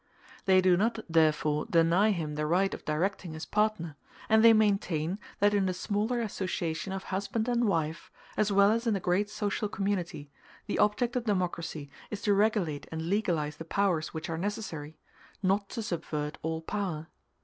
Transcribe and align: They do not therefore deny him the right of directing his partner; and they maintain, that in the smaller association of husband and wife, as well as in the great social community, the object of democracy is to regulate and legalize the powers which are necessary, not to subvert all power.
They 0.45 0.61
do 0.61 0.75
not 0.77 0.97
therefore 1.07 1.67
deny 1.67 2.09
him 2.09 2.33
the 2.33 2.47
right 2.47 2.73
of 2.73 2.83
directing 2.85 3.33
his 3.33 3.45
partner; 3.45 3.95
and 4.29 4.43
they 4.43 4.51
maintain, 4.51 5.19
that 5.37 5.53
in 5.53 5.67
the 5.67 5.75
smaller 5.75 6.21
association 6.21 6.91
of 6.91 7.03
husband 7.13 7.47
and 7.47 7.65
wife, 7.67 8.09
as 8.35 8.51
well 8.51 8.71
as 8.71 8.87
in 8.87 8.95
the 8.95 8.99
great 8.99 9.29
social 9.29 9.69
community, 9.69 10.31
the 10.65 10.79
object 10.79 11.15
of 11.15 11.25
democracy 11.25 11.91
is 12.09 12.23
to 12.23 12.33
regulate 12.33 12.87
and 12.91 13.11
legalize 13.11 13.57
the 13.57 13.63
powers 13.63 14.11
which 14.11 14.27
are 14.27 14.39
necessary, 14.39 14.97
not 15.43 15.69
to 15.69 15.83
subvert 15.83 16.39
all 16.41 16.63
power. 16.63 17.05